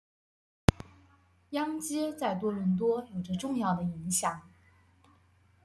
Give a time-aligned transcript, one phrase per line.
[1.51, 4.49] 央街在多伦多有着重要的影响。